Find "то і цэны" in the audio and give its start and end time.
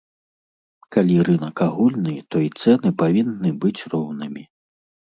2.31-2.89